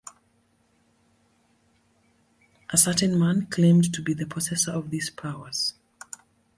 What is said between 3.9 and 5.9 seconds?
to be the possessor of these powers.